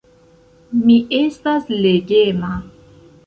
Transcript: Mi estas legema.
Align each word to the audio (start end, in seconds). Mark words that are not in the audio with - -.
Mi 0.85 0.95
estas 1.17 1.69
legema. 1.83 2.51